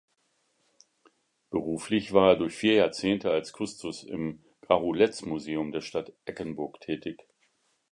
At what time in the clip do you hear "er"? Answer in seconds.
2.29-2.35